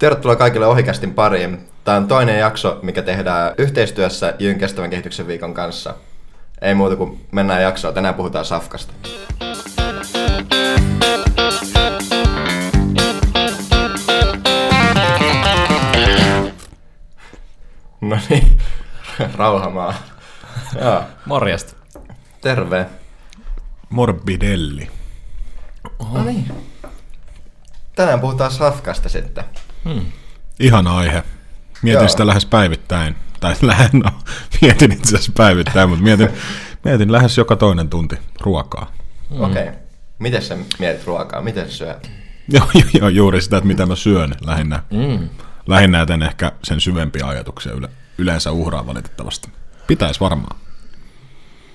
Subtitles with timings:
[0.00, 1.68] Tervetuloa kaikille Ohikästin pariin.
[1.84, 5.94] Tämä on toinen jakso, mikä tehdään yhteistyössä Jyn kestävän kehityksen viikon kanssa.
[6.62, 7.94] Ei muuta kuin mennään jaksoon.
[7.94, 8.92] Tänään puhutaan safkasta.
[18.00, 18.58] No niin,
[19.38, 19.94] rauhamaa.
[20.80, 21.74] Joo, Morjesta.
[22.40, 22.86] terve.
[23.90, 24.90] Morbidelli.
[26.12, 26.52] No niin.
[27.96, 29.44] Tänään puhutaan safkasta sitten.
[30.60, 31.22] Ihana aihe.
[31.82, 32.08] Mietin Joo.
[32.08, 33.16] sitä lähes päivittäin.
[33.40, 34.10] Tai lähes, no,
[34.60, 36.28] mietin itse asiassa päivittäin, mutta mietin,
[36.84, 38.92] mietin lähes joka toinen tunti ruokaa.
[39.30, 39.40] Mm.
[39.40, 39.62] Okei.
[39.62, 39.74] Okay.
[40.18, 41.42] Miten sä mietit ruokaa?
[41.42, 42.10] Miten sä syöt?
[42.52, 44.82] Joo, joo, joo, juuri sitä, että mitä mä syön lähinnä.
[44.90, 45.28] Mm.
[45.66, 47.88] Lähinnä joten ehkä sen syvempiä ajatuksia yle,
[48.18, 49.48] yleensä uhraa valitettavasti.
[49.86, 50.56] Pitäisi varmaan.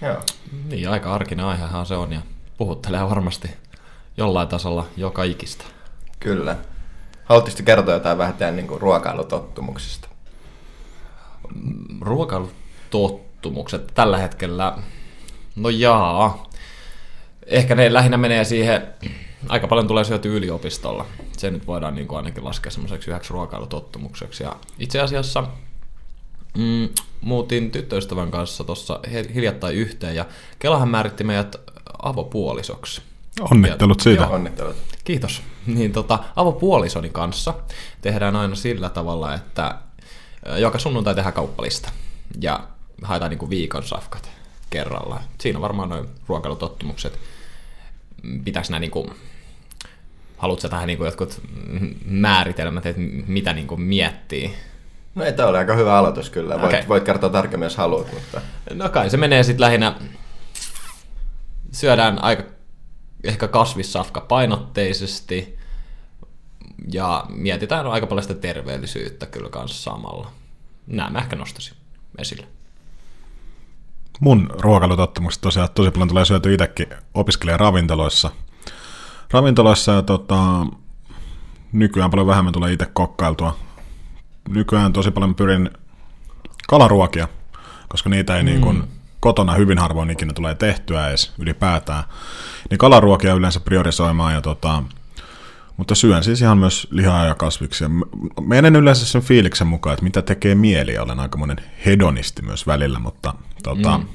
[0.02, 0.22] Joo.
[0.70, 2.22] Niin, aika arkinen aihehan se on ja
[2.58, 3.50] puhuttelee varmasti
[4.18, 5.66] jollain tasolla joka ikistä.
[6.20, 6.56] Kyllä.
[7.26, 10.08] Haluaisitko kertoa jotain vähän teidän niin ruokailutottumuksista?
[12.02, 14.78] Ruokailutottumukset tällä hetkellä,
[15.56, 16.50] no jaa,
[17.46, 18.88] ehkä ne lähinnä menee siihen,
[19.50, 21.06] aika paljon tulee syöty yliopistolla.
[21.38, 24.44] Se nyt voidaan niin kuin ainakin laskea semmoiseksi yhdeksi ruokailutottumukseksi.
[24.44, 25.44] Ja itse asiassa
[26.58, 26.90] mm,
[27.22, 29.00] muutin tyttöystävän kanssa tuossa
[29.36, 30.26] hiljattain yhteen ja
[30.60, 31.56] Kelahan määritti meidät
[32.04, 33.02] avopuolisoksi.
[33.42, 34.24] Onnittelut siitä.
[34.24, 34.34] Joo.
[34.34, 34.76] Onnittelut.
[35.04, 35.42] Kiitos.
[35.66, 37.54] Niin tota, avopuolisoni kanssa
[38.02, 39.76] tehdään aina sillä tavalla, että
[40.58, 41.90] joka sunnuntai tehdään kauppalista
[42.42, 42.68] ja
[43.04, 44.30] haetaan niinku viikon safkat
[44.70, 45.22] kerralla.
[45.42, 47.20] Siinä on varmaan noin ruokailutottumukset.
[48.44, 49.10] Pitäisi nämä niinku,
[50.38, 51.42] haluatko tähän niinku jotkut
[52.06, 54.56] määritelmät, että mitä niinku miettii?
[55.16, 56.62] No ei, tämä oli aika hyvä aloitus kyllä.
[56.62, 56.88] Voit, Okei.
[56.88, 58.42] voit kertoa tarkemmin, jos haluat, mutta...
[58.74, 59.96] No kai se menee sitten lähinnä,
[61.72, 62.44] syödään aika
[63.28, 65.58] ehkä kasvissafka painotteisesti
[66.92, 70.32] ja mietitään aika paljon sitä terveellisyyttä kyllä kanssa samalla.
[70.88, 71.78] Nämä mä ehkä nostaisin
[72.18, 72.48] esille.
[74.20, 78.32] Mun ruokailutottumukset tosiaan tosi paljon tulee syöty itsekin opiskelijan ravintoloissa.
[79.32, 80.66] Ravintoloissa ja tota,
[81.72, 83.58] nykyään paljon vähemmän tulee itse kokkailtua.
[84.50, 85.70] Nykyään tosi paljon pyrin
[86.68, 87.28] kalaruokia,
[87.88, 88.46] koska niitä ei mm.
[88.46, 88.84] niin kuin
[89.26, 92.04] kotona hyvin harvoin ikinä tulee tehtyä edes ylipäätään.
[92.70, 94.84] Niin kalaruokia yleensä priorisoimaan ja tota,
[95.78, 97.90] mutta syön siis ihan myös lihaa ja kasviksia.
[98.42, 103.34] Menen yleensä sen fiiliksen mukaan, että mitä tekee mieli, olen aikamoinen hedonisti myös välillä, mutta
[103.64, 104.06] tota, mm.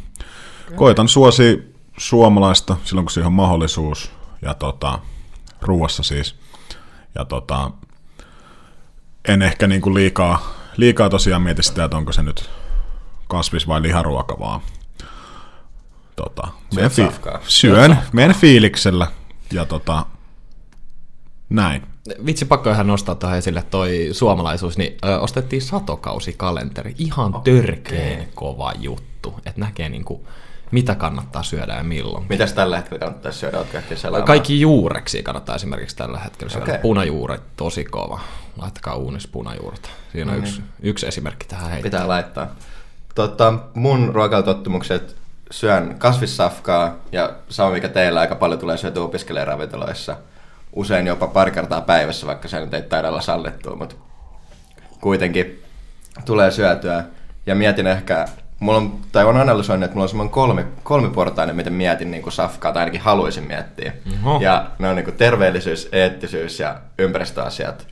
[0.76, 4.12] koitan suosi suomalaista silloin, kun siihen on mahdollisuus,
[4.42, 4.98] ja tota,
[5.62, 6.34] ruuassa siis.
[7.14, 7.70] Ja tota,
[9.28, 12.50] en ehkä niinku liikaa, liikaa tosiaan mieti sitä, että onko se nyt
[13.28, 14.60] kasvis- vai liharuoka, vaan
[16.16, 17.40] tota, menen safkaa.
[17.48, 19.06] syön, menen fiiliksellä,
[19.52, 20.06] ja tota,
[21.48, 21.82] näin.
[22.26, 26.94] Vitsi, pakko ihan nostaa tähän esille toi suomalaisuus, niin ö, ostettiin satokausikalenteri.
[26.98, 30.26] Ihan törkeen kova juttu, että näkee niinku,
[30.70, 32.26] mitä kannattaa syödä ja milloin.
[32.28, 33.58] Mitäs tällä hetkellä kannattaisi syödä?
[33.58, 34.26] Oletko ehtinyt selaamaan?
[34.26, 36.64] Kaikki juureksi kannattaa esimerkiksi tällä hetkellä syödä.
[36.64, 36.78] Okay.
[36.78, 38.20] Punajuuret, tosi kova.
[38.56, 39.90] Laittakaa uunissa punajuuret.
[40.12, 41.90] Siinä on yksi, yksi esimerkki tähän heittää.
[41.90, 42.46] Pitää laittaa.
[43.14, 45.16] Tota, mun ruokailutottumukset
[45.50, 50.16] syön kasvissafkaa ja sama mikä teillä aika paljon tulee syötyä opiskelijaravintoloissa.
[50.72, 53.94] Usein jopa pari kertaa päivässä, vaikka se nyt ei taida olla sallittua, mutta
[55.00, 55.62] kuitenkin
[56.24, 57.04] tulee syötyä.
[57.46, 58.28] Ja mietin ehkä,
[58.60, 62.32] mulla on, tai on analysoinut, että mulla on semmoinen kolmi, kolmiportainen, miten mietin niin kuin
[62.32, 63.92] safkaa, tai ainakin haluaisin miettiä.
[64.24, 64.40] Oho.
[64.40, 67.86] Ja ne on niin kuin terveellisyys, eettisyys ja ympäristöasiat.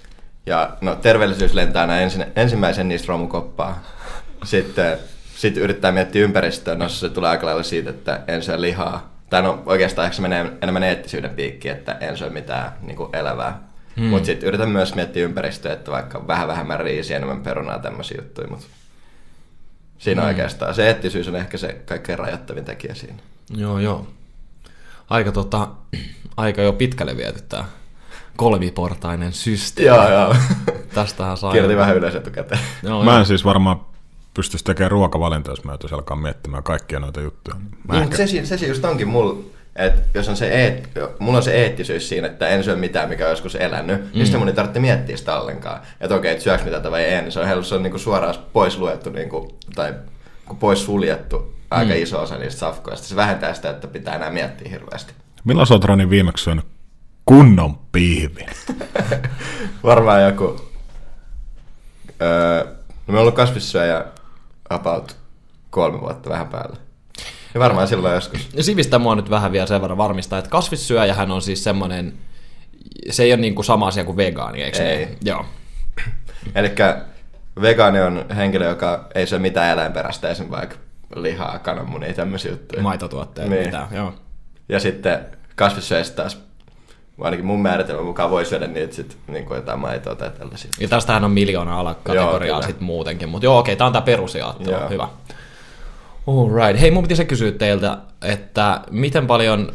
[0.46, 3.82] Ja no, terveellisyys lentää aina ensin, ensimmäisen niistä romukoppaa.
[4.44, 4.98] Sitten
[5.38, 9.12] sit yrittää miettiä ympäristöä, no se tulee aika lailla siitä, että en syö lihaa.
[9.30, 13.16] Tai no oikeastaan ehkä se menee enemmän eettisyyden piikkiin, että en syö mitään niin kuin
[13.16, 13.60] elävää.
[13.96, 14.06] Hmm.
[14.06, 18.48] Mutta sitten yritän myös miettiä ympäristöä, että vaikka vähän vähemmän riisiä, enemmän perunaa, tämmöisiä juttuja.
[18.48, 18.66] Mutta
[19.98, 20.28] siinä hmm.
[20.28, 23.18] oikeastaan se eettisyys on ehkä se kaikkein rajoittavin tekijä siinä.
[23.56, 24.06] Joo, joo.
[25.10, 25.68] Aika, tota,
[26.36, 27.64] aika jo pitkälle viety tää
[28.36, 29.96] kolmiportainen systeemi.
[29.96, 30.36] Joo, joo.
[30.94, 31.52] Tästähän saa...
[31.52, 32.60] Kirjoitin vähän ylös etukäteen.
[32.82, 33.20] Joo, Mä joo.
[33.20, 33.87] en siis varmaan
[34.38, 37.56] pystyisi tekemään ruokavalintoja, jos mä joutuisin alkaa miettimään kaikkia noita juttuja.
[37.88, 39.44] Mä Niin, ehkä, se, se, se just onkin mulla,
[39.76, 43.24] että jos on se eet, mulla on se eettisyys siinä, että en syö mitään, mikä
[43.24, 44.10] on joskus elänyt, mm.
[44.14, 45.80] niin sitten mun ei tarvitse miettiä sitä ollenkaan.
[46.00, 48.78] Että okei, että syöks mitä vai ei, niin se on, se on niinku suoraan pois
[48.78, 49.94] luettu, niinku, tai
[50.60, 52.02] pois suljettu aika mm.
[52.02, 53.06] iso osa niistä safkoista.
[53.06, 55.12] Se vähentää sitä, että pitää enää miettiä hirveästi.
[55.44, 56.64] milloin sä oot Rani viimeksi syönyt
[57.24, 58.48] kunnon piivin?
[59.84, 60.60] Varmaan joku...
[62.22, 62.64] Öö,
[63.06, 64.04] no me on ollut kasvissyöjä
[64.70, 65.16] about
[65.70, 66.76] kolme vuotta vähän päällä.
[67.54, 68.48] Ja varmaan silloin joskus.
[68.54, 72.14] Ja sivistä mua nyt vähän vielä sen verran varmistaa, että kasvissyöjähän on siis semmoinen,
[73.10, 74.96] se ei ole niin kuin sama asia kuin vegaani, eikö Ei.
[75.06, 75.18] niin?
[75.24, 75.44] Joo.
[76.54, 76.72] Eli
[77.60, 80.76] vegaani on henkilö, joka ei syö mitään eläinperäistä, esimerkiksi vaikka
[81.14, 82.82] lihaa, kananmunia, tämmöisiä juttuja.
[82.82, 83.64] Maitotuotteet, Niin.
[83.64, 84.14] mitä, joo.
[84.68, 85.26] Ja sitten
[85.56, 86.40] kasvissyöjistä taas,
[87.20, 90.70] ainakin mun määritelmän mukaan voi syödä niitä sit, niin kuin jotain maitoa tai tällaisia.
[90.80, 94.88] Ja tästähän on miljoona alakategoriaa sitten muutenkin, mutta joo okei, tää on tää perusjaottelu, Joo.
[94.88, 95.08] hyvä.
[96.26, 96.80] Alright.
[96.80, 99.72] Hei, mun piti se kysyä teiltä, että miten paljon,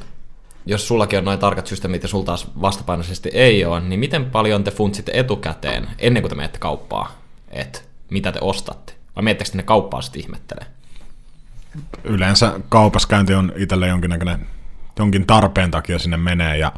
[0.66, 4.64] jos sullakin on noin tarkat systeemit ja sulta taas vastapainoisesti ei ole, niin miten paljon
[4.64, 7.12] te funtsitte etukäteen, ennen kuin te menette kauppaan,
[7.52, 7.80] että
[8.10, 8.94] mitä te ostatte?
[9.16, 10.66] Vai menettekö sinne kauppaan sitten ihmettelee?
[12.04, 14.48] Yleensä kaupaskäynti on itselle jonkinnäköinen,
[15.00, 16.72] jonkin tarpeen takia sinne menee ja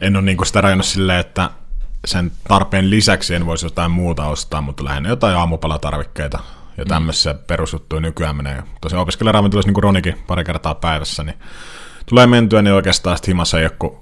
[0.00, 1.50] en ole niinku sitä rajannut silleen, että
[2.04, 6.38] sen tarpeen lisäksi en voisi jotain muuta ostaa, mutta lähinnä jotain aamupalatarvikkeita
[6.76, 7.38] ja tämmöisiä mm.
[7.46, 8.62] perusjuttuja nykyään menee.
[8.80, 11.38] Tosiaan opiskelijaravintolassa, niin kuin Ronikin pari kertaa päivässä, niin
[12.06, 13.96] tulee mentyä, niin oikeastaan sitten himassa ei ole kuin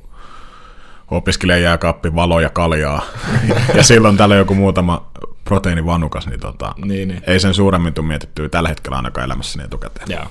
[1.10, 3.02] opiskelijajääkaappi, valo ja kaljaa.
[3.76, 5.10] ja silloin täällä joku muutama
[5.44, 7.22] proteiinivanukas, niin, tota, Niin, niin.
[7.26, 10.06] ei sen suuremmin tule mietittyä tällä hetkellä ainakaan elämässäni etukäteen.
[10.10, 10.24] Joo.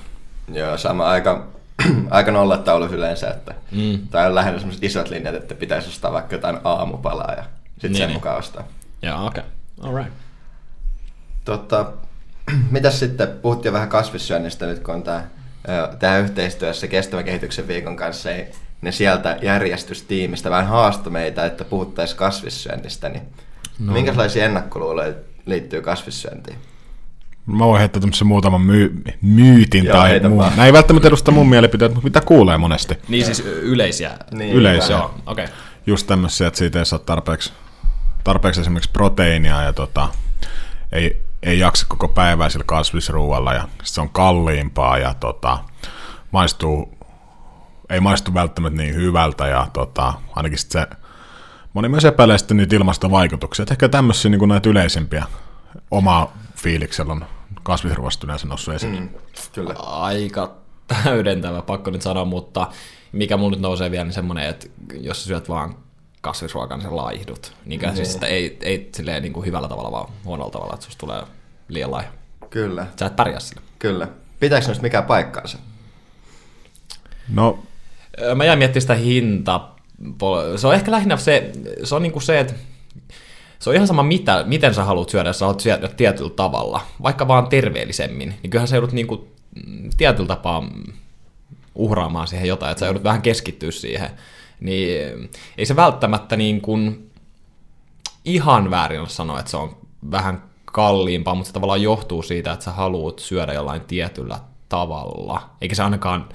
[0.52, 1.46] Joo, sama aika,
[2.10, 3.98] aika nollataulus yleensä, että mm.
[4.10, 7.98] tai on lähinnä sellaiset isot linjat, että pitäisi ostaa vaikka jotain aamupalaa ja sitten Niin,
[7.98, 8.16] sen niin.
[8.16, 8.64] mukaan ostaa.
[9.02, 9.42] Joo, okei.
[9.78, 9.90] Okay.
[9.90, 10.14] Alright.
[11.44, 11.92] Tota,
[12.70, 15.24] mitäs sitten, puhuttiin vähän kasvissyönnistä nyt, kun on tämä,
[15.98, 18.52] tämä yhteistyössä kestävän kehityksen viikon kanssa, ei,
[18.82, 23.22] ne sieltä järjestystiimistä vähän haastoi meitä, että puhuttaisiin kasvissyönnistä, niin
[23.78, 23.92] no.
[23.92, 25.12] minkälaisia ennakkoluuloja
[25.46, 26.58] liittyy kasvissyöntiin?
[27.48, 30.38] Mä voin heittää tämmöisen muutaman myy- myytin Joo, tai muun.
[30.38, 30.50] vaan.
[30.50, 32.94] Nämä ei välttämättä edusta mun mielipiteet, mutta mitä kuulee monesti.
[33.08, 34.10] Niin siis yleisiä.
[34.30, 34.96] Niin, Yleisiä.
[34.96, 35.44] Joo, okei.
[35.44, 35.56] Okay.
[35.86, 37.52] Just tämmöisiä, että siitä ei saa tarpeeksi,
[38.24, 40.08] tarpeeksi esimerkiksi proteiinia ja tota,
[40.92, 45.58] ei, ei jaksa koko päivää sillä kasvisruualla ja se on kalliimpaa ja tota,
[46.30, 46.98] maistuu,
[47.90, 50.86] ei maistu välttämättä niin hyvältä ja tota, ainakin sit se,
[51.74, 53.62] moni myös epäilee sitten niitä ilmastovaikutuksia.
[53.62, 55.24] Et ehkä tämmöisiä niin näitä yleisimpiä
[55.90, 57.24] omaa fiiliksellä on
[57.68, 59.00] kasvisruoasta yleensä noussut esiin.
[59.00, 59.08] Mm,
[59.52, 59.74] kyllä.
[59.78, 60.54] aika
[61.04, 62.68] täydentävä, pakko nyt sanoa, mutta
[63.12, 64.66] mikä mulla nyt nousee vielä, niin semmoinen, että
[65.00, 65.76] jos syöt vaan
[66.20, 67.52] kasvisruokaa, niin sä laihdut.
[67.64, 67.94] Niin mm.
[67.94, 71.22] siis sitä ei, ei silleen niin kuin hyvällä tavalla, vaan huonolla tavalla, että susta tulee
[71.68, 72.10] liian laiha.
[72.50, 73.62] Kyllä, Sä et pärjää sillä.
[73.78, 74.08] kyllä.
[74.40, 75.58] Pitääkö noista mikään paikkaansa?
[77.28, 77.58] No,
[78.34, 79.68] Mä jäin miettimään sitä hinta.
[80.56, 81.50] Se on ehkä lähinnä se,
[81.84, 82.54] se on niinku se, että
[83.58, 86.80] se on ihan sama, mitä, miten sä haluat syödä, jos sä haluat syödä tietyllä tavalla,
[87.02, 89.28] vaikka vaan terveellisemmin, niin kyllähän sä joudut niinku
[89.66, 90.68] mm, tietyllä tapaa
[91.74, 94.10] uhraamaan siihen jotain, että sä joudut vähän keskittyä siihen.
[94.60, 97.10] Niin ei se välttämättä niin kuin
[98.24, 99.76] ihan väärin sanoa, että se on
[100.10, 104.38] vähän kalliimpaa, mutta se tavallaan johtuu siitä, että sä haluat syödä jollain tietyllä
[104.68, 106.28] tavalla, eikä se ainakaan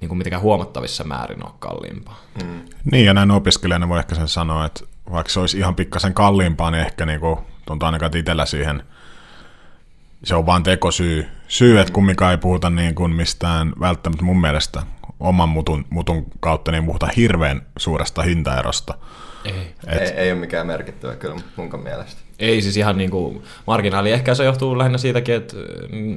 [0.00, 2.20] niin kuin mitenkään huomattavissa määrin ole kalliimpaa.
[2.44, 2.60] Mm.
[2.92, 6.70] Niin, ja näin opiskelijana voi ehkä sen sanoa, että vaikka se olisi ihan pikkasen kalliimpaa,
[6.70, 8.82] niin ehkä niinku, tuntuu ainakaan itsellä siihen,
[10.24, 14.82] se on vaan tekosyy, syy, että kumminkaan ei puhuta niin kuin mistään välttämättä mun mielestä
[15.20, 18.94] oman mutun, mutun kautta, niin puhutaan hirveän suuresta hintaerosta.
[19.44, 19.74] Ei.
[19.86, 22.20] Et, Ei, ei ole mikään merkittävä kyllä munkaan mielestä.
[22.38, 24.12] Ei siis ihan niin kuin marginaali.
[24.12, 25.56] Ehkä se johtuu lähinnä siitäkin, että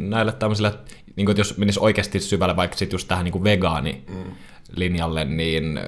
[0.09, 0.73] näille tämmöisille,
[1.15, 5.79] niin kuin, että jos menisi oikeasti syvälle vaikka sit just tähän niin kuin vegaanilinjalle, niin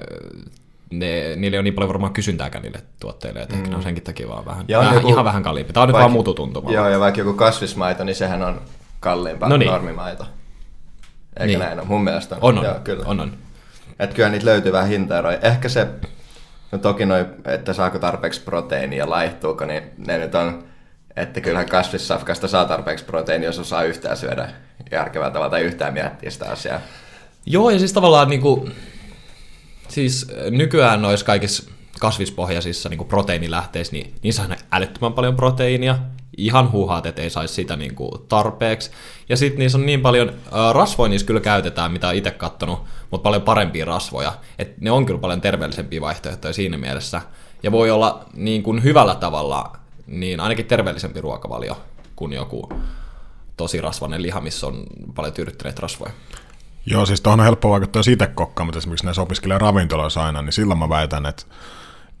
[0.98, 4.28] ne, niille on niin paljon varmaan kysyntääkään niille tuotteille, että ehkä ne on senkin takia
[4.28, 5.72] vaan vähän, Ja on vähän joku- ihan vähän kalliimpi.
[5.72, 6.70] Tämä on nyt Vaikka- vaan mututuntuma.
[6.72, 8.60] Joo, ja vaikka joku kasvismaito, niin sehän on
[9.00, 9.70] kalliimpaa No kuin niin.
[9.72, 10.24] normimaito.
[11.36, 11.58] Eikö Niin.
[11.58, 11.88] näin ole?
[11.88, 12.40] Mun mielestä on.
[12.42, 13.04] On, on, Joo, kyllä.
[13.06, 13.32] on, on.
[13.98, 15.38] Että kyllä niitä löytyy vähän hintaeroja.
[15.42, 15.86] Ehkä se,
[16.72, 20.64] no toki noi, että saako tarpeeksi proteiinia laihtuuko, niin ne nyt on,
[21.16, 24.48] että kyllähän kasvissafkasta saa tarpeeksi proteiinia, jos osaa yhtään syödä
[24.90, 26.80] järkevällä tavalla tai yhtään miettiä sitä asiaa.
[27.46, 28.68] Joo, ja siis tavallaan niinku,
[29.88, 35.98] siis nykyään noissa kaikissa kasvispohjaisissa niinku proteiinilähteissä, niin niissä on älyttömän paljon proteiinia.
[36.36, 38.90] Ihan huuhaat, että ei saisi sitä niinku tarpeeksi.
[39.28, 43.22] Ja sitten niissä on niin paljon, ää, rasvoja niissä kyllä käytetään, mitä itse kattonut, mutta
[43.22, 44.32] paljon parempia rasvoja.
[44.58, 47.20] Et ne on kyllä paljon terveellisempiä vaihtoehtoja siinä mielessä.
[47.62, 49.72] Ja voi olla niin kuin hyvällä tavalla,
[50.06, 51.82] niin ainakin terveellisempi ruokavalio
[52.16, 52.68] kuin joku
[53.56, 56.12] tosi rasvainen liha, missä on paljon tyydyttäneitä rasvoja.
[56.86, 60.52] Joo, siis tuohon on helppo vaikuttaa itse kokkaan, mutta esimerkiksi näissä opiskelee ravintoloissa aina, niin
[60.52, 61.42] silloin mä väitän, että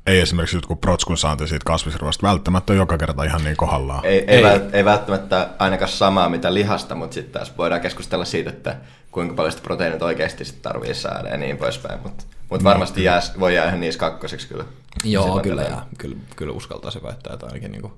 [0.06, 4.04] ei esimerkiksi jotkut protskun saanti siitä kasvisruoasta välttämättä joka kerta ihan niin kohdallaan.
[4.04, 4.44] Ei, ei, Ei.
[4.44, 4.60] ei.
[4.72, 8.76] ei välttämättä ainakaan samaa mitä lihasta, mutta sitten taas voidaan keskustella siitä, että
[9.10, 12.00] kuinka paljon sitä proteiinit oikeasti sit tarvii saada ja niin poispäin.
[12.02, 14.64] Mutta mut varmasti jää, voi jää ihan niissä kakkoseksi kyllä.
[15.04, 17.92] Joo, kyllä, ja kyllä, kyllä uskaltaisin väittää, että ainakin niinku...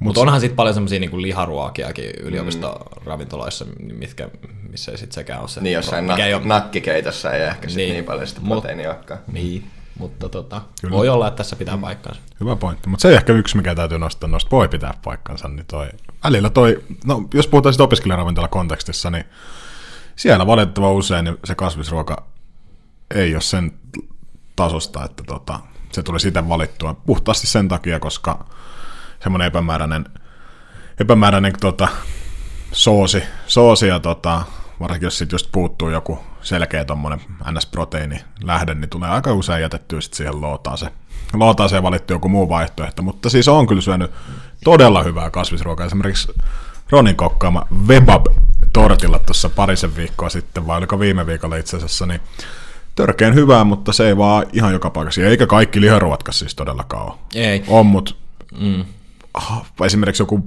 [0.00, 3.64] Mutta onhan sitten paljon semmoisia niinku liharuokiakin yliopistoravintoloissa,
[3.98, 4.28] mitkä,
[4.70, 5.60] missä ei sitten sekään ole se...
[5.60, 7.92] Niin jossain nak- ole- nakkikeitossa ei ehkä sit Niin.
[7.92, 9.20] niin, paljon sitä Mut- olekaan.
[9.32, 9.70] Niin.
[9.98, 10.96] Mutta tota, Kyllä.
[10.96, 12.20] voi olla, että tässä pitää paikkaansa.
[12.40, 15.88] Hyvä pointti, mutta se ehkä yksi, mikä täytyy nostaa, noista voi pitää paikkansa, niin toi,
[16.24, 19.24] välillä toi, no jos puhutaan sitten opiskelijaravintola kontekstissa, niin
[20.16, 22.22] siellä valitettavan usein niin se kasvisruoka
[23.14, 23.72] ei ole sen
[24.56, 25.60] tasosta, että tota,
[25.92, 28.46] se tuli sitä valittua puhtaasti sen takia, koska
[29.22, 30.04] semmoinen epämääräinen,
[31.00, 31.88] epämääräinen tota,
[32.72, 34.42] soosi, soosi ja tota,
[34.80, 40.00] varsinkin jos sit just puuttuu joku selkeä tommonen NS-proteiini lähde, niin tulee aika usein jätettyä
[40.00, 40.92] sit siihen lootaaseen.
[41.32, 44.10] Lootaaseen valittu joku muu vaihtoehto, mutta siis on kyllä syönyt
[44.64, 45.86] todella hyvää kasvisruokaa.
[45.86, 46.32] Esimerkiksi
[46.90, 48.26] Ronin kokkaama Webab
[48.72, 52.20] tortilla tuossa parisen viikkoa sitten, vai oliko viime viikolla itse asiassa, niin
[52.94, 55.20] törkeän hyvää, mutta se ei vaan ihan joka paikassa.
[55.20, 57.12] Eikä kaikki liharuotkaan siis todellakaan ole.
[57.34, 57.64] Ei.
[57.68, 58.14] On, mutta
[58.58, 58.84] Mm.
[59.36, 60.44] Ah, esimerkiksi joku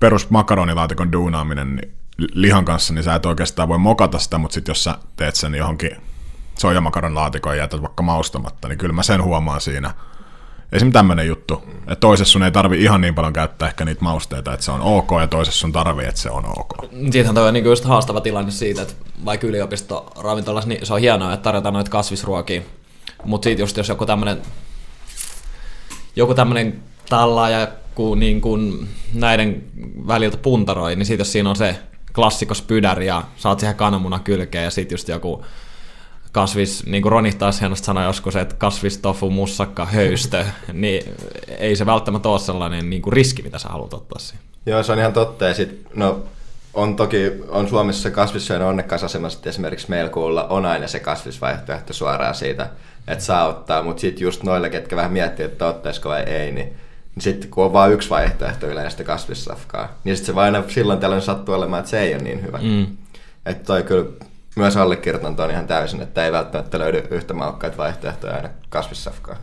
[0.00, 4.70] perus makaronilaatikon duunaaminen niin lihan kanssa, niin sä et oikeastaan voi mokata sitä, mutta sitten
[4.70, 5.90] jos sä teet sen johonkin
[6.58, 9.94] soijamakaronilaatikon ja jätät vaikka maustamatta, niin kyllä mä sen huomaan siinä.
[10.72, 14.54] Esimerkiksi tämmöinen juttu, että toisessa sun ei tarvi ihan niin paljon käyttää ehkä niitä mausteita,
[14.54, 16.72] että se on ok, ja toisessa sun tarvii, että se on ok.
[17.10, 18.94] Siitähän toi on niinku just haastava tilanne siitä, että
[19.24, 22.62] vaikka yliopistoravintolassa, niin se on hienoa, että tarjotaan noita kasvisruokia.
[23.24, 24.42] Mutta siitä just jos joku tämmönen,
[26.16, 26.34] joku
[27.08, 29.64] tallaaja, kun niin kun näiden
[30.06, 31.78] väliltä puntaroi, niin siitä jos siinä on se
[32.14, 35.44] klassikos pydäri ja saat siihen kananmunan kylkeen ja sitten just joku
[36.32, 41.14] kasvis, niin kuin Roni taas hienosti sanoi joskus, että kasvistofu, mussakka, höystö, niin
[41.58, 44.44] ei se välttämättä ole sellainen niin kuin riski, mitä sä haluat ottaa siihen.
[44.66, 45.44] Joo, se on ihan totta.
[45.44, 46.24] Ja sit, no,
[46.74, 51.92] on toki on Suomessa kasvissyöjän onnekkaassa asemassa, että esimerkiksi meillä kuulla on aina se kasvisvaihtoehto
[51.92, 52.70] suoraan siitä,
[53.08, 56.76] että saa ottaa, mutta sitten just noille, ketkä vähän miettii, että ottaisiko vai ei, niin,
[57.18, 60.98] niin sitten kun on vain yksi vaihtoehto yleistä kasvissafkaa, niin sitten se vaan aina silloin
[60.98, 62.58] tällöin sattuu olemaan, että se ei ole niin hyvä.
[62.62, 62.86] Mm.
[63.46, 64.10] Että toi kyllä
[64.56, 69.36] myös allekirjoitan ton ihan täysin, että ei välttämättä löydy yhtä maukkaita vaihtoehtoja aina kasvissafkaa.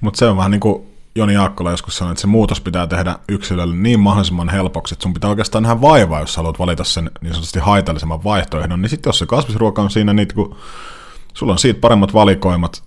[0.00, 3.18] Mutta se on vähän niin kuin Joni Jaakkola joskus sanoi, että se muutos pitää tehdä
[3.28, 7.32] yksilölle niin mahdollisimman helpoksi, että sun pitää oikeastaan nähdä vaivaa, jos haluat valita sen niin
[7.32, 8.82] sanotusti haitallisemman vaihtoehdon.
[8.82, 10.56] Niin sitten jos se kasvisruoka on siinä, niin kun
[11.34, 12.82] sulla on siitä paremmat valikoimat,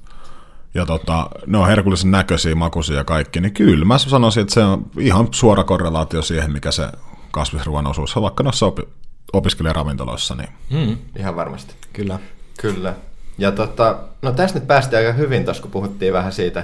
[0.75, 4.63] ja tota, ne on herkullisen näköisiä, makuisia ja kaikki, niin kyllä mä sanoisin, että se
[4.63, 6.87] on ihan suora korrelaatio siihen, mikä se
[7.31, 8.89] kasvisruoan osuus on, vaikka noissa opi-
[9.33, 10.35] opiskelijaravintoloissa.
[10.35, 10.49] Niin.
[10.69, 10.97] Mm.
[11.19, 11.75] Ihan varmasti.
[11.93, 12.19] Kyllä.
[12.61, 12.93] Kyllä.
[13.37, 16.63] Ja tota, no tässä nyt päästiin aika hyvin tuossa, kun puhuttiin vähän siitä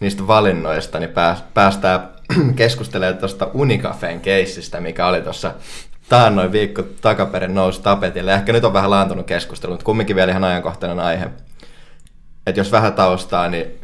[0.00, 2.08] niistä valinnoista, niin pääs, päästään
[2.56, 5.54] keskustelemaan tuosta Unicafeen keissistä, mikä oli tuossa
[6.08, 8.34] taannoin viikko takaperin nousi tapetille.
[8.34, 11.30] Ehkä nyt on vähän laantunut keskustelu, mutta kumminkin vielä ihan ajankohtainen aihe.
[12.46, 13.80] Että jos vähän taustaa, niin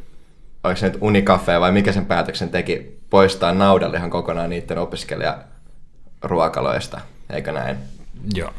[0.65, 7.01] oliko se nyt Unicafe vai mikä sen päätöksen teki poistaa naudanlihan kokonaan niiden opiskelijaruokaloista,
[7.31, 7.77] eikö näin?
[8.35, 8.51] Joo.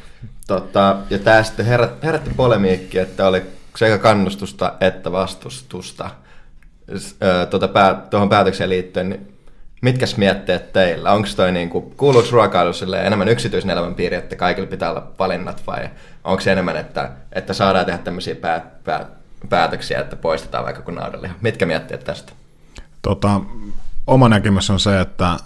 [0.47, 3.43] Tota, ja tämä sitten herät, herätti polemiikki, että oli
[3.75, 6.09] sekä kannustusta että vastustusta
[7.49, 9.09] tuota pää, tuohon päätökseen liittyen.
[9.09, 9.31] Niin
[9.81, 11.11] mitkäs mietteet teillä?
[11.11, 12.71] Onko toi niinku, kuuluuko ruokailu
[13.03, 15.89] enemmän yksityisen elämän piiri, että kaikilla pitää olla valinnat vai
[16.23, 19.05] onko se enemmän, että, että saadaan tehdä tämmöisiä pää, pää,
[19.49, 21.35] päätöksiä, että poistetaan vaikka kun naudanliha?
[21.41, 22.33] Mitkä mietteet tästä?
[23.01, 23.41] Tota,
[24.07, 25.37] oma näkemys on se, että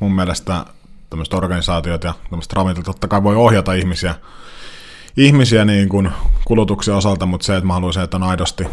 [0.00, 0.64] mun mielestä
[1.10, 4.14] tämmöiset organisaatiot ja tämmöiset ravintolat totta kai voi ohjata ihmisiä,
[5.16, 6.10] ihmisiä niin kuin
[6.44, 8.66] kulutuksen osalta, mutta se, että mä haluaisin, että on aidosti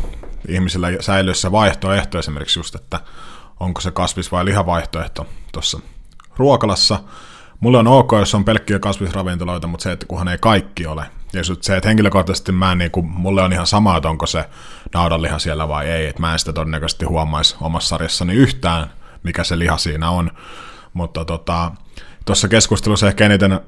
[0.48, 3.00] ihmisillä säilyy se vaihtoehto esimerkiksi just, että
[3.60, 5.80] onko se kasvis- vai lihavaihtoehto tuossa
[6.38, 7.00] ruokalassa.
[7.60, 11.06] Mulle on ok, jos on pelkkiä kasvisravintoloita, mutta se, että kunhan ei kaikki ole.
[11.34, 14.46] Ja se, että henkilökohtaisesti mä niin kuin, mulle on ihan sama, että onko se
[14.94, 16.08] naudanliha siellä vai ei.
[16.08, 18.92] Että mä en sitä todennäköisesti huomaisi omassa sarjassani yhtään,
[19.24, 20.32] mikä se liha siinä on.
[20.94, 21.72] Mutta tota,
[22.26, 23.60] tuossa keskustelussa ehkä eniten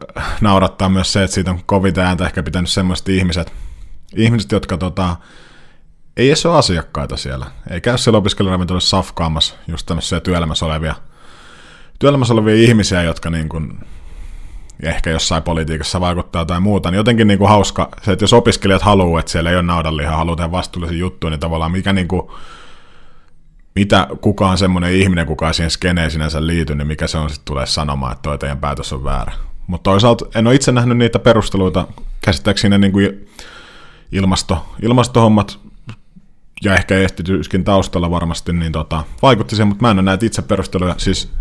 [0.41, 3.53] naurattaa myös se, että siitä on kovin ääntä ehkä pitänyt semmoiset ihmiset,
[4.15, 5.15] ihmiset jotka tota,
[6.17, 7.45] ei edes ole asiakkaita siellä.
[7.69, 10.95] Ei käy siellä opiskelijaravintolassa safkaamassa just tämmöisiä työelämässä olevia,
[11.99, 13.79] työelämässä olevia ihmisiä, jotka niin kuin,
[14.83, 18.81] ehkä jossain politiikassa vaikuttaa tai muuta, niin jotenkin niin kuin hauska se, että jos opiskelijat
[18.81, 22.27] haluaa, että siellä ei ole naudanlihaa, haluaa tehdä vastuullisia juttuja, niin tavallaan mikä niin kuin,
[23.75, 27.65] mitä kukaan semmoinen ihminen, kuka siihen skeneen sinänsä liity, niin mikä se on sitten tulee
[27.65, 29.33] sanomaan, että toi teidän päätös on väärä.
[29.67, 31.87] Mutta toisaalta en ole itse nähnyt niitä perusteluita,
[32.21, 33.29] käsittääkseni niin kuin
[34.11, 35.59] ilmasto, ilmastohommat
[36.63, 40.41] ja ehkä ehtityskin taustalla varmasti, niin tota, vaikutti siihen, mutta mä en ole näitä itse
[40.41, 41.33] perusteluja, siis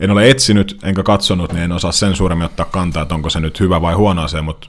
[0.00, 3.40] en ole etsinyt enkä katsonut, niin en osaa sen suuremmin ottaa kantaa, että onko se
[3.40, 4.68] nyt hyvä vai huono asia, mutta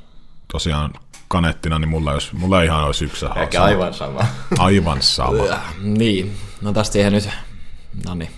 [0.51, 0.93] tosiaan
[1.27, 4.25] kanettina, niin mulla, olisi, mulla ihan olisi yksi Ehkä aivan sama.
[4.57, 5.43] Aivan sama.
[5.81, 7.29] Niin, no tästä siihen nyt,
[8.07, 8.29] no niin,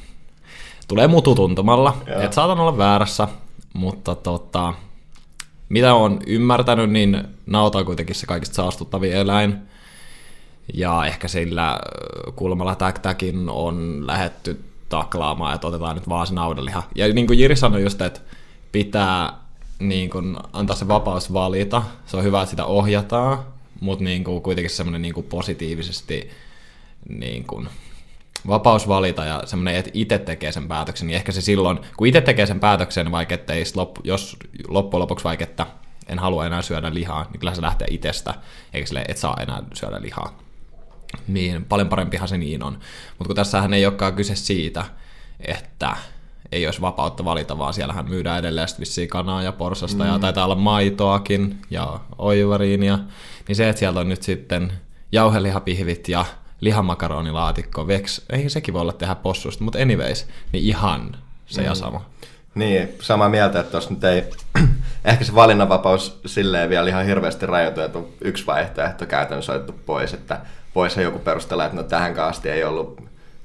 [0.88, 3.28] tulee mutu tuntumalla, että saatan olla väärässä,
[3.74, 4.74] mutta tota,
[5.70, 9.58] mitä on ymmärtänyt, niin nauta on kuitenkin se kaikista saastuttavin eläin.
[10.74, 11.80] Ja ehkä sillä
[12.36, 16.84] kulmalla täktäkin on lähetty taklaamaan, että otetaan nyt vaan se naudanliha.
[16.96, 18.20] Ja niin kuin Jiri sanoi just, että
[18.72, 19.34] pitää
[19.80, 21.84] niin kuin antaa se vapaus valita.
[22.06, 23.40] Se on hyvä, että sitä ohjataan,
[23.80, 26.30] mutta niin kuin kuitenkin semmoinen niin kuin positiivisesti
[27.10, 27.70] niin kuin
[28.48, 32.22] vapaus valita ja semmoinen, että itse tekee sen päätöksen, niin ehkä se silloin, kun itse
[32.22, 35.66] tekee sen päätöksen, vaikka ettei loppu, jos loppujen lopuksi vaikka, että
[36.08, 38.34] en halua enää syödä lihaa, niin kyllä se lähtee itsestä,
[38.74, 40.40] eikä sille, et saa enää syödä lihaa.
[41.28, 42.74] Niin paljon parempihan se niin on.
[43.18, 44.86] Mutta kun tässähän ei olekaan kyse siitä,
[45.40, 45.96] että
[46.52, 50.10] ei olisi vapautta valita, vaan siellähän myydään edelleen vissiin kanaa ja porsasta mm.
[50.10, 53.00] ja taitaa olla maitoakin ja oivariinia.
[53.48, 54.74] Niin se, että sieltä on nyt sitten
[55.12, 56.26] jauhelihapihvit ja
[56.62, 61.16] lihamakaroniilaatikko, veks, ei sekin voi olla tehdä possusta, mutta anyways, niin ihan
[61.46, 61.68] se mm.
[61.68, 62.06] ja sama.
[62.56, 64.24] Niin, samaa mieltä, että tuossa nyt ei,
[65.06, 70.14] ehkä se valinnanvapaus silleen vielä ihan hirveästi rajoitu, että on yksi vaihtoehto käytännössä otettu pois,
[70.14, 70.40] että
[70.76, 73.02] voisi joku perustella, että no tähän asti ei ollut,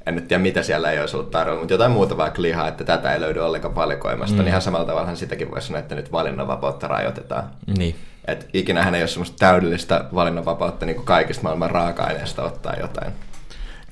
[0.07, 2.85] en nyt tiedä mitä siellä ei olisi ollut tarjolla, mutta jotain muuta vaikka lihaa, että
[2.85, 4.39] tätä ei löydy ollenkaan valikoimasta, mm.
[4.39, 7.45] niin ihan samalla tavalla sitäkin voisi sanoa, että nyt valinnanvapautta rajoitetaan.
[7.79, 7.97] Niin.
[8.27, 13.13] Et ikinähän ei ole semmoista täydellistä valinnanvapautta niin kuin kaikista maailman raaka-aineista ottaa jotain.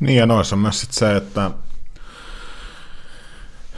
[0.00, 1.50] Niin ja noissa on myös sit se, että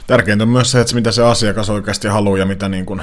[0.07, 3.01] tärkeintä on myös se, että mitä se asiakas oikeasti haluaa ja mitä niin kuin,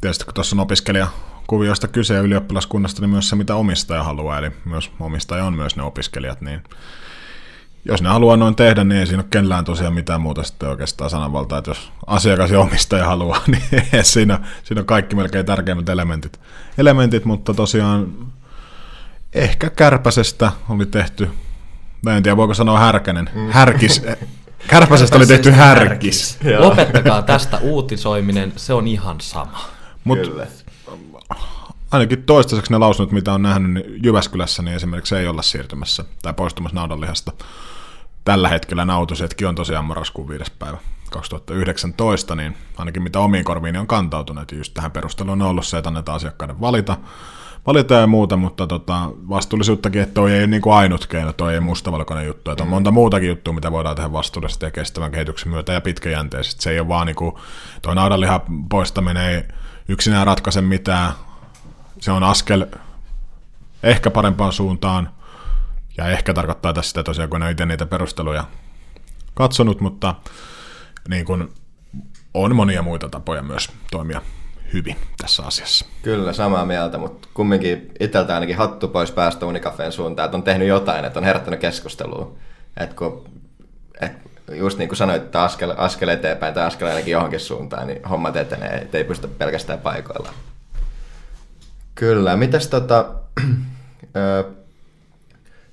[0.00, 1.08] tietysti kun tuossa on opiskelija
[1.46, 5.76] kuvioista kyse ja ylioppilaskunnasta, niin myös se, mitä omistaja haluaa, eli myös omistaja on myös
[5.76, 6.60] ne opiskelijat, niin
[7.84, 11.10] jos ne haluaa noin tehdä, niin ei siinä ole kenellään tosiaan mitään muuta sitten oikeastaan
[11.10, 16.40] sananvaltaa, että jos asiakas ja omistaja haluaa, niin siinä, siinä on kaikki melkein tärkeimmät elementit.
[16.78, 18.08] elementit mutta tosiaan
[19.34, 21.30] ehkä kärpäsestä oli tehty,
[22.16, 23.48] en tiedä voiko sanoa härkänen, mm.
[23.50, 24.02] härkis,
[24.66, 26.38] Kärpäsestä oli tehty härkis.
[26.44, 26.60] härkis.
[26.60, 29.77] Lopettakaa tästä uutisoiminen, se on ihan sama.
[30.08, 30.46] Mut Kyllä.
[31.90, 36.34] Ainakin toistaiseksi ne lausunnot, mitä on nähnyt niin Jyväskylässä, niin esimerkiksi ei olla siirtymässä tai
[36.34, 37.32] poistumassa naudanlihasta.
[38.24, 40.78] Tällä hetkellä nautusetkin on tosiaan marraskuun viides päivä
[41.10, 45.88] 2019, niin ainakin mitä omiin korviin on kantautunut, just tähän perusteluun on ollut se, että
[45.88, 46.96] annetaan asiakkaiden valita,
[47.66, 51.54] valita ja muuta, mutta tota, vastuullisuuttakin, että toi ei ole niin kuin ainut keino, toi
[51.54, 55.48] ei mustavalkoinen juttu, että on monta muutakin juttua, mitä voidaan tehdä vastuullisesti ja kestävän kehityksen
[55.48, 56.62] myötä ja pitkäjänteisesti.
[56.62, 57.34] Se ei ole vaan niin kuin,
[57.82, 59.42] toi naudanlihan poistaminen ei
[59.88, 61.12] yksinään ratkaise mitään,
[62.00, 62.66] se on askel
[63.82, 65.10] ehkä parempaan suuntaan,
[65.96, 68.44] ja ehkä tarkoittaa tässä sitä tosiaan, kun en itse niitä perusteluja
[69.34, 70.14] katsonut, mutta
[71.08, 71.48] niin kuin
[72.34, 74.22] on monia muita tapoja myös toimia
[74.72, 75.86] hyvin tässä asiassa.
[76.02, 80.68] Kyllä, samaa mieltä, mutta kumminkin itseltä ainakin hattu pois päästä Unicafeen suuntaan, että on tehnyt
[80.68, 82.36] jotain, että on herättänyt keskustelua.
[82.76, 83.24] Että kun,
[84.00, 84.12] et
[84.52, 88.36] just niin kuin sanoit, että askel, askel eteenpäin tai askel ainakin johonkin suuntaan, niin hommat
[88.36, 90.30] etenee, ettei pysty pelkästään paikoilla.
[91.94, 93.14] Kyllä, mitäs tota,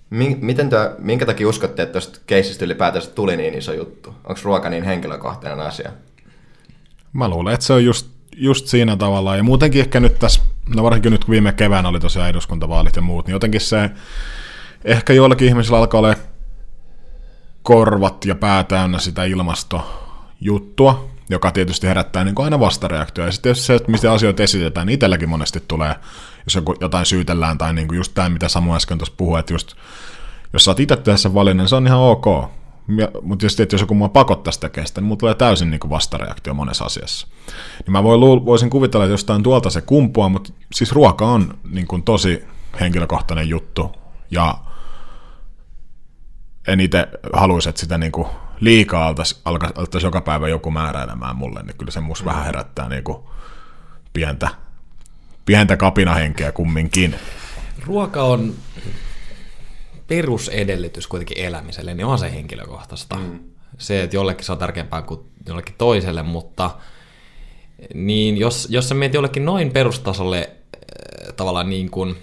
[0.41, 4.09] miten tuo, minkä takia uskotte, että tuosta keisistä ylipäätänsä tuli niin iso juttu?
[4.09, 5.91] Onko ruoka niin henkilökohtainen asia?
[7.13, 9.35] Mä luulen, että se on just just siinä tavalla.
[9.35, 10.41] Ja muutenkin ehkä nyt tässä,
[10.75, 13.89] no varsinkin nyt kun viime keväänä oli tosiaan eduskuntavaalit ja muut, niin jotenkin se
[14.85, 16.15] ehkä joillakin ihmisillä alkaa olla
[17.65, 23.27] korvat ja pää täynnä sitä ilmastojuttua, joka tietysti herättää niin kuin aina vastareaktioja.
[23.27, 25.95] Ja sitten se, että mistä asioita esitetään, niin itselläkin monesti tulee,
[26.45, 29.73] jos jotain syytellään, tai niin kuin just tämä, mitä Samu äsken tuossa puhui, että just,
[30.53, 32.25] jos sä oot itse tehdä sen valinnan, niin se on ihan ok.
[33.21, 36.53] Mutta että jos joku mua pakottaisi tekemään sitä, niin mulla tulee täysin niin kuin vastareaktio
[36.53, 37.27] monessa asiassa.
[37.85, 42.03] Niin mä voisin kuvitella, että jostain tuolta se kumpua, mutta siis ruoka on niin kuin
[42.03, 42.43] tosi
[42.79, 43.91] henkilökohtainen juttu,
[44.31, 44.57] ja
[46.67, 48.27] en itse haluaisi, että sitä niin kuin
[48.59, 52.25] liikaa altaisi, altaisi joka päivä joku määräilemään mulle, niin kyllä se mus mm.
[52.25, 53.17] vähän herättää niin kuin
[54.13, 54.49] pientä,
[55.45, 57.15] pientä kapinahenkeä kumminkin.
[57.85, 58.53] Ruoka on
[60.07, 63.15] perusedellytys kuitenkin elämiselle, niin on se henkilökohtaista.
[63.15, 63.39] Mm.
[63.77, 66.71] Se, että jollekin se on tärkeämpää kuin jollekin toiselle, mutta
[67.93, 72.15] niin jos, jos sä menet jollekin noin perustasolle äh, tavallaan niin kuin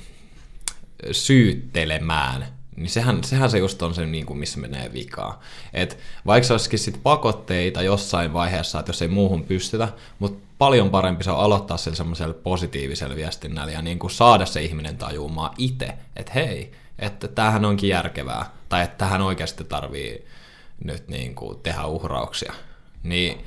[1.13, 5.41] syyttelemään, niin sehän, sehän se just on se, niin kuin, missä menee vikaa.
[5.73, 10.91] Et vaikka se olisikin sit pakotteita jossain vaiheessa, että jos ei muuhun pystytä, mutta paljon
[10.91, 15.55] parempi se on aloittaa sillä semmoisella positiivisella viestinnällä ja niin kuin saada se ihminen tajumaan
[15.59, 20.27] itse, että hei, että tämähän onkin järkevää, tai että tähän oikeasti tarvii
[20.85, 22.53] nyt niin kuin tehdä uhrauksia.
[23.03, 23.45] Niin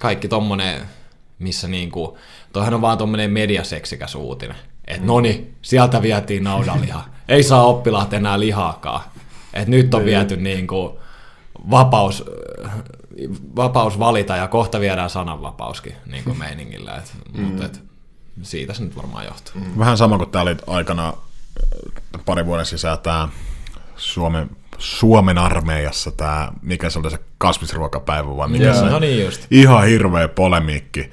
[0.00, 0.88] kaikki tommonen,
[1.38, 2.16] missä niin kuin,
[2.52, 4.56] toihan on vaan tommonen mediaseksikäs uutinen.
[4.86, 7.04] Että noni, sieltä vietiin naudanliha.
[7.28, 9.00] Ei saa oppilaat enää lihaakaan.
[9.54, 10.06] Että nyt on niin.
[10.06, 10.92] viety niin kuin
[11.70, 12.24] vapaus,
[13.56, 16.96] vapaus valita ja kohta viedään sananvapauskin niin kuin meiningillä.
[16.96, 17.42] Et, mm.
[17.42, 17.82] Mutta et,
[18.42, 19.60] siitä se nyt varmaan johtuu.
[19.60, 19.78] Mm.
[19.78, 21.12] Vähän sama kuin tämä oli aikana
[22.24, 23.28] pari vuoden sisään tämä
[23.96, 29.24] Suomen, Suomen armeijassa tämä, mikä se oli se kasvisruokapäivä vai mikä Joo, se, no niin
[29.24, 29.46] just.
[29.50, 31.10] ihan hirveä polemiikki.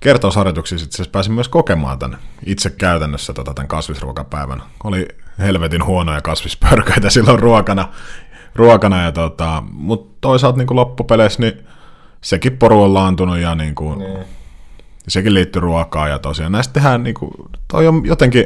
[0.00, 4.62] Kertausharjoituksissa itse asiassa pääsin myös kokemaan tämän itse käytännössä tota, tämän kasvisruokapäivän.
[4.84, 5.08] Oli
[5.38, 7.88] helvetin huonoja kasvispörköitä silloin ruokana,
[8.54, 11.66] ruokana ja tota, mutta toisaalta niin loppupeleissä niin
[12.20, 14.18] sekin poru on laantunut ja niin kuin, Niin.
[15.08, 17.30] sekin liittyy ruokaan ja tosiaan näistä tehdään, niin kuin,
[17.68, 18.44] toi on jotenkin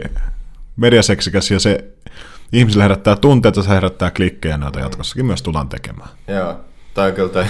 [0.77, 1.85] mediaseksikäs ja se
[2.53, 6.09] ihmisille herättää tunteita, se herättää klikkejä, näitä jatkossakin myös tullaan tekemään.
[6.29, 6.61] Joo,
[6.95, 7.45] toi kyllä toi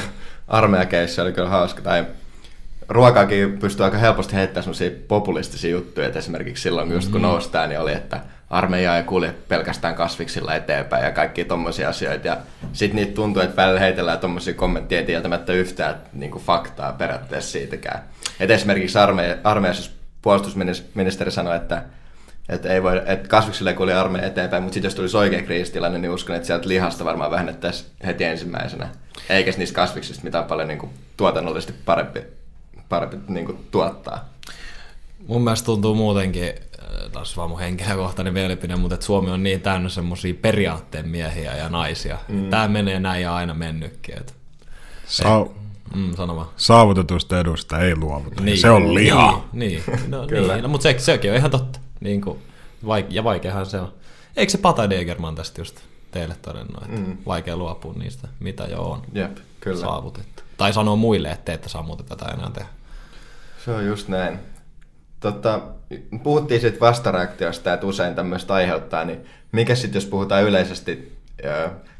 [0.48, 1.82] armeijakeissi oli kyllä hauska.
[1.82, 2.06] Tai
[2.92, 7.66] ruokaakin pystyy aika helposti heittämään semmoisia populistisia juttuja, että esimerkiksi silloin just kun nousi tää,
[7.66, 12.26] niin oli, että armeija ei kulje pelkästään kasviksilla eteenpäin ja kaikki tommosia asioita.
[12.26, 12.37] Ja
[12.72, 18.02] sit niitä tuntuu, että välillä heitellään tommosia kommentteja tietämättä yhtään niin faktaa periaatteessa siitäkään.
[18.40, 19.90] Et esimerkiksi armeija, armeijassa
[20.22, 21.83] puolustusministeri sanoi, että
[22.48, 25.98] että, ei voi, että kasviksilla ei kulje armeija eteenpäin, mutta sitten jos tulisi oikea kriisitilanne,
[25.98, 28.88] niin uskon, että sieltä lihasta varmaan vähennettäisiin heti ensimmäisenä.
[29.28, 32.22] Eikä niistä kasviksista, mitä on paljon niin kuin, tuotannollisesti parempi,
[32.92, 34.24] parempi niin kuin, tuottaa.
[35.26, 39.61] Mun mielestä tuntuu muutenkin, äh, taas vaan mun henkilökohtainen mielipide, mutta että Suomi on niin
[39.61, 42.18] täynnä semmosia periaatteen miehiä ja naisia.
[42.28, 42.50] Mm.
[42.50, 44.16] Tää menee näin ja aina mennytkin.
[44.18, 44.35] Et,
[45.07, 45.46] Sa-
[45.94, 46.48] mm, sano vaan.
[46.57, 48.42] saavutetusta edusta ei luovuta.
[48.42, 49.44] Niin, se on liha.
[49.52, 50.11] Niin, niin.
[50.11, 50.62] No, niin.
[50.62, 51.78] no mutta se, sekin on ihan totta.
[52.00, 52.38] Niin kuin,
[52.87, 53.92] vaik- ja vaikeahan se on.
[54.37, 57.16] Eikö se Pata Degerman tästä just teille todennut, että mm.
[57.26, 59.81] vaikea luopua niistä, mitä jo on Jep, kyllä.
[59.81, 60.42] saavutettu.
[60.57, 62.68] Tai sanoo muille, että te ette saa muuta tätä enää tehdä.
[63.64, 64.38] Se on just näin.
[65.20, 65.61] Totta,
[66.22, 71.18] puhuttiin siitä vastareaktiosta, että usein tämmöistä aiheuttaa, niin mikä sitten, jos puhutaan yleisesti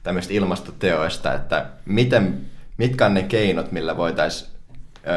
[0.03, 2.41] tämmöistä ilmastoteoista, että miten,
[2.79, 4.51] mitkä on ne keinot, millä voitaisiin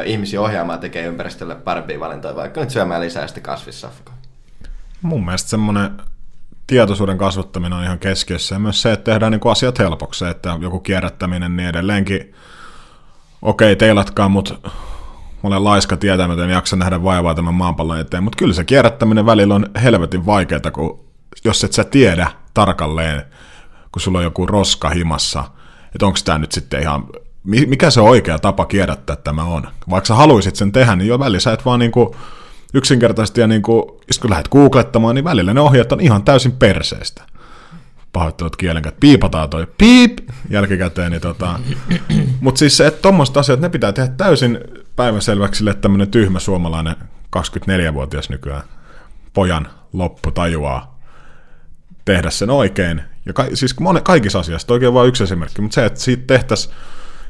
[0.04, 4.14] ihmisiä ohjaamaan tekemään ympäristölle parempia valintoja, vaikka nyt syömään lisää sitä kasvissafkaa?
[5.02, 5.90] Mun mielestä semmoinen
[6.66, 10.80] tietoisuuden kasvattaminen on ihan keskiössä ja myös se, että tehdään niin asiat helpoksi, että joku
[10.80, 12.34] kierrättäminen niin edelleenkin,
[13.42, 14.54] okei okay, teilatkaan, mutta
[15.42, 19.66] olen laiska tietämätön, jaksa nähdä vaivaa tämän maapallon eteen, mutta kyllä se kierrättäminen välillä on
[19.82, 21.04] helvetin vaikeaa, kun
[21.44, 23.22] jos et sä tiedä tarkalleen,
[23.92, 25.44] kun sulla on joku roska himassa,
[25.94, 27.06] että onko tämä nyt sitten ihan,
[27.44, 29.68] mikä se oikea tapa kierrättää tämä on.
[29.90, 32.16] Vaikka sä haluaisit sen tehdä, niin jo välillä sä et vaan niinku
[32.74, 37.22] yksinkertaisesti ja niinku, jos kun lähdet googlettamaan, niin välillä ne ohjeet on ihan täysin perseestä.
[38.16, 40.18] Pahoittelut kielen, että piipataan toi piip
[40.50, 41.12] jälkikäteen.
[41.12, 41.60] Niin tota.
[42.40, 44.58] Mutta siis se, että tuommoiset asiat, ne pitää tehdä täysin
[44.96, 46.96] päivänselväksi sille, että tämmöinen tyhmä suomalainen
[47.36, 48.62] 24-vuotias nykyään
[49.34, 51.00] pojan loppu tajuaa
[52.04, 53.02] tehdä sen oikein.
[53.26, 56.74] Ja ka- siis monen, kaikissa asiassa, oikein vain yksi esimerkki, mutta se, että siitä tehtäisiin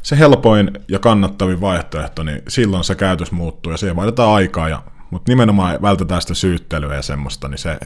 [0.02, 4.82] se helpoin ja kannattavin vaihtoehto, niin silloin se käytös muuttuu ja siihen vaihdetaan aikaa, ja,
[5.10, 7.78] mutta nimenomaan vältetään sitä syyttelyä ja semmoista, niin se,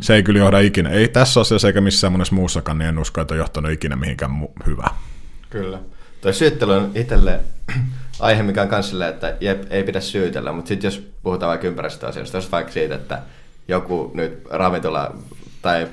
[0.00, 0.90] se ei kyllä johda ikinä.
[0.90, 4.30] Ei tässä asiassa eikä missään monessa muussakaan, niin en usko, että on johtanut ikinä mihinkään
[4.30, 4.94] mu- hyvää.
[5.50, 5.78] Kyllä.
[6.20, 7.40] Toi syyttely on itselle
[8.20, 11.66] aihe, mikä on myös silleen, että jep, ei pidä syytellä, mutta sitten jos puhutaan vaikka
[11.66, 13.22] ympäristöasioista, jos vaikka siitä, että
[13.68, 15.14] joku nyt ravintola
[15.62, 15.88] tai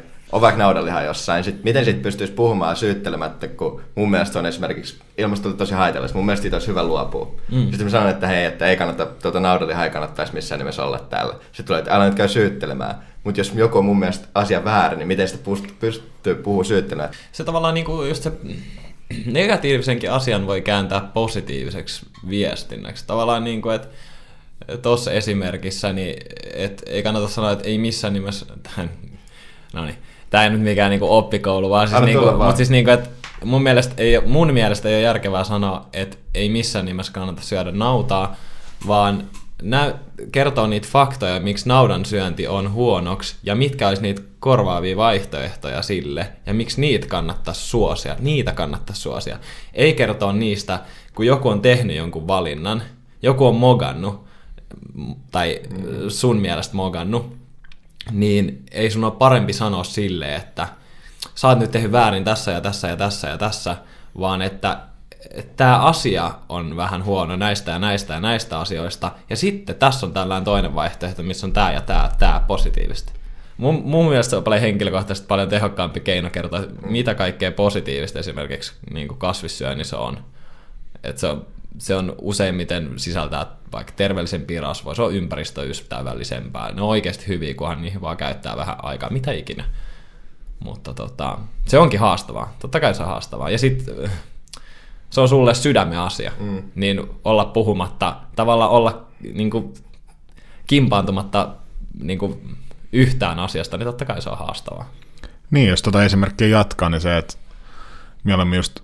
[0.55, 5.73] naudanliha jossain, sit, miten siitä pystyisi puhumaan syyttelemättä, kun mun mielestä on esimerkiksi ilmasto tosi
[5.73, 7.35] haitallista, mun mielestä siitä olisi hyvä luopua.
[7.51, 7.61] Mm.
[7.61, 10.99] Sitten mä sanon, että hei, että ei kannata, tuota naudanlihaa ei kannattaisi missään nimessä olla
[10.99, 11.33] täällä.
[11.33, 12.95] Sitten tulee, että älä nyt käy syyttelemään.
[13.23, 17.13] Mutta jos joku on mun mielestä asia väärin, niin miten sitä pystyy puhua syyttelemään?
[17.31, 18.31] Se tavallaan niinku just se
[19.25, 23.03] negatiivisenkin asian voi kääntää positiiviseksi viestinnäksi.
[23.07, 23.87] Tavallaan niin kuin, että
[24.81, 26.15] tuossa esimerkissä, niin
[26.53, 28.45] et ei kannata sanoa, että ei missään nimessä,
[29.73, 29.97] no niin,
[30.29, 32.57] tämä ei nyt mikään niinku oppikoulu, vaan siis, niinku, vaan.
[32.57, 33.09] Siis niinku, että
[33.43, 37.71] mun mielestä, ei, mun mielestä ei ole järkevää sanoa, että ei missään nimessä kannata syödä
[37.71, 38.35] nautaa,
[38.87, 39.23] vaan
[39.61, 39.93] nä-
[40.31, 46.27] kertoo niitä faktoja, miksi naudan syönti on huonoksi ja mitkä olisi niitä korvaavia vaihtoehtoja sille
[46.45, 48.15] ja miksi niitä kannattaisi suosia.
[48.19, 49.39] Niitä kannattaisi suosia.
[49.73, 50.79] Ei kertoa niistä,
[51.15, 52.83] kun joku on tehnyt jonkun valinnan,
[53.21, 54.27] joku on mogannut,
[55.31, 55.61] tai
[56.07, 57.37] sun mielestä mogannut,
[58.11, 60.67] niin ei sun ole parempi sanoa sille, että
[61.35, 63.75] sä oot nyt tehnyt väärin tässä ja tässä ja tässä ja tässä,
[64.19, 64.79] vaan että
[65.55, 70.13] tämä asia on vähän huono näistä ja näistä ja näistä asioista, ja sitten tässä on
[70.13, 73.11] tällainen toinen vaihtoehto, missä on tämä ja tämä, tämä positiivista.
[73.57, 78.73] Mun, mun mielestä se on paljon henkilökohtaisesti paljon tehokkaampi keino kertoa, mitä kaikkea positiivista esimerkiksi
[78.93, 80.23] niin kasvissyönnissä on.
[81.03, 81.45] Et se on.
[81.77, 86.71] Se on useimmiten sisältää vaikka terveellisempiä rasvoja, se on ympäristöystävällisempää.
[86.71, 89.63] Ne on oikeasti hyviä, kunhan niihin vaan käyttää vähän aikaa, mitä ikinä.
[90.59, 92.55] Mutta tota, se onkin haastavaa.
[92.59, 93.49] Totta kai se on haastavaa.
[93.49, 94.09] Ja sitten
[95.09, 96.63] se on sulle sydämen asia, mm.
[96.75, 99.73] niin olla puhumatta, tavallaan olla niin kuin,
[100.67, 101.55] kimpaantumatta
[102.01, 102.57] niin kuin,
[102.93, 104.89] yhtään asiasta, niin totta kai se on haastavaa.
[105.51, 107.33] Niin, jos tota esimerkkiä jatkaa, niin se, että
[108.23, 108.79] mieluummin just,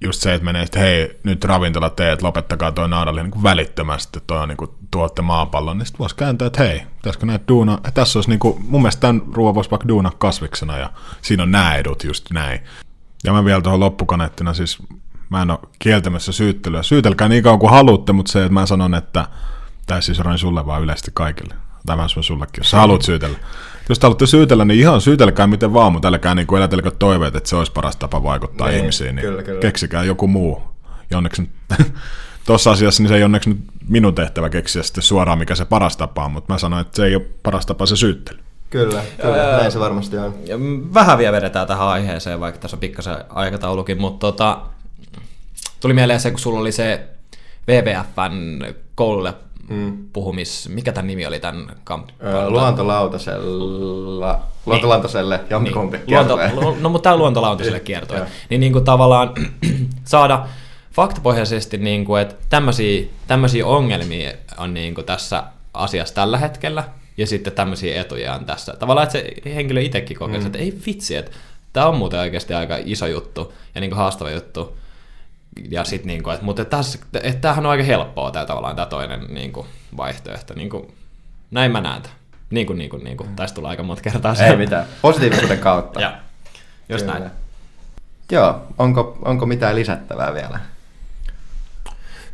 [0.00, 4.38] just se, että menee, että hei, nyt ravintola teet, lopettakaa toi naudalli niin välittömästi, toi
[4.38, 8.30] on niin tuotte maapallon, niin sitten voisi kääntää, että hei, pitäisikö näitä duuna, tässä olisi
[8.30, 10.90] niin kuin, mun mielestä tämän ruoan voisi vaikka duuna kasviksena, ja
[11.22, 12.60] siinä on nämä edut just näin.
[13.24, 14.78] Ja mä vielä tuohon loppukaneettina, siis
[15.30, 16.82] mä en ole kieltämässä syyttelyä.
[16.82, 19.26] Syytelkää niin kauan kuin haluatte, mutta se, että mä sanon, että,
[19.86, 21.54] tai siis Roin sulle vaan yleisesti kaikille.
[21.86, 23.38] Tai mä sanon sullekin, jos sä haluat syytellä.
[23.88, 27.48] Jos te haluatte syytellä, niin ihan syytelkää miten vaan, mutta älkää niin elätelkö toiveet, että
[27.48, 29.16] se olisi paras tapa vaikuttaa Niin, ihmisiin.
[29.16, 29.60] Niin kyllä, kyllä.
[29.60, 30.62] Keksikää joku muu.
[31.10, 31.50] Ja onneksi
[32.46, 35.96] tuossa asiassa niin se ei onneksi nyt minun tehtävä keksiä sitten suoraan, mikä se paras
[35.96, 38.38] tapa on, mutta mä sanoin, että se ei ole paras tapa se syyttely.
[38.70, 40.34] Kyllä, kyllä, näin se varmasti on.
[40.44, 40.56] Ja
[40.94, 44.60] vähän vielä vedetään tähän aiheeseen, vaikka tässä on pikkasen aikataulukin, mutta tota,
[45.80, 47.08] tuli mieleen se, kun sulla oli se
[47.68, 48.64] WWFn
[48.94, 49.34] koululle
[49.68, 49.98] mm.
[50.12, 50.68] puhumis...
[50.68, 52.34] Mikä tämän nimi oli tämän kampanjan?
[52.34, 56.38] Öö, Luontolautasella, luontolautaselle jompikumpi Niin, luonto,
[56.80, 58.16] no mutta tämä luontolautaselle kiertue.
[58.16, 58.26] Joo.
[58.50, 59.34] Niin, niin kuin tavallaan
[60.04, 60.46] saada
[60.92, 62.34] faktapohjaisesti, niin kuin, että
[63.26, 65.44] tämmöisiä ongelmia on niin kuin tässä
[65.74, 66.84] asiassa tällä hetkellä,
[67.16, 68.74] ja sitten tämmöisiä etuja on tässä.
[68.78, 70.46] Tavallaan, että se henkilö itsekin kokee, mm.
[70.46, 71.30] että ei vitsi, että
[71.72, 74.76] tämä on muuten oikeasti aika iso juttu ja niin kuin haastava juttu.
[75.70, 78.86] Ja sit niin kuin, että, mutta tässä, että tämähän on aika helppoa tämä tavallaan tämä
[78.86, 80.54] toinen niin kuin, vaihtoehto.
[80.54, 80.94] Niin kuin,
[81.50, 82.16] näin mä näen tämän.
[82.50, 83.36] Niin kuin, niin kuin, niin kuin.
[83.36, 84.46] Tästä tulee aika monta kertaa se.
[84.46, 84.86] Ei mitään.
[85.02, 86.00] Positiivisuuden kautta.
[86.10, 86.18] Ja,
[86.88, 87.18] just Kyllä.
[87.18, 87.30] näin.
[88.32, 90.60] Joo, onko, onko mitään lisättävää vielä?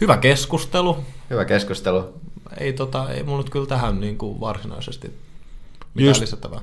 [0.01, 1.05] Hyvä keskustelu.
[1.31, 2.21] Hyvä keskustelu.
[2.59, 5.19] Ei, tota, ei mulla nyt kyllä tähän niin kuin varsinaisesti
[5.97, 6.61] mitään Just- lisättävää.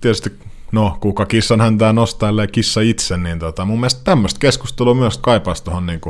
[0.00, 0.32] tietysti,
[0.72, 5.18] no kuka kissan häntää nostaa, ellei kissa itse, niin tota, mun mielestä tämmöistä keskustelua myös
[5.18, 6.00] kaipaisi tuohon niin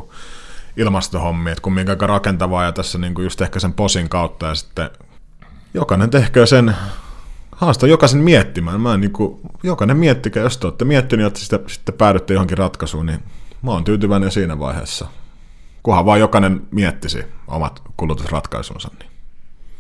[0.77, 4.55] ilmastohommiin, että kumminkin aika rakentavaa ja tässä niin kuin just ehkä sen posin kautta ja
[4.55, 4.91] sitten
[5.75, 6.77] jokainen tehkö sen,
[7.53, 8.81] haasta jokaisen miettimään.
[8.81, 12.59] Mä en niin kuin, jokainen miettikää, jos te olette miettinyt, että sitä, sitten päädytte johonkin
[12.59, 13.23] ratkaisuun, niin
[13.63, 15.07] mä oon tyytyväinen siinä vaiheessa.
[15.83, 18.91] Kunhan vaan jokainen miettisi omat kulutusratkaisunsa.
[18.99, 19.11] Niin.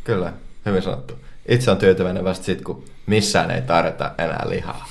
[0.04, 0.32] Kyllä,
[0.66, 1.14] hyvin sanottu.
[1.48, 4.86] Itse on tyytyväinen vasta sit, kun missään ei tarjota enää lihaa.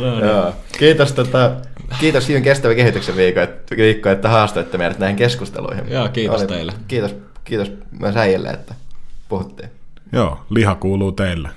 [0.20, 0.52] Joo.
[0.78, 1.52] Kiitos, tota,
[2.00, 5.92] kiitos Jyyn kestävän kehityksen viikko, että, viikko, että haastoitte meidät näihin keskusteluihin.
[5.92, 6.72] Joo, kiitos teille.
[6.88, 8.74] Kiitos, kiitos myös äijille, että
[9.28, 9.70] puhuttiin.
[10.12, 11.48] Joo, liha kuuluu teille.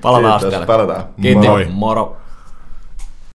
[0.00, 0.66] Palataan Kiitos, sitten.
[0.66, 1.04] palataan.
[1.22, 1.44] Kiitos.
[1.46, 1.64] Moi.
[1.70, 2.16] Moro.